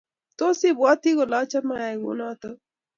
[0.39, 2.49] Tos, ibwoti kole achame ayay kunoto?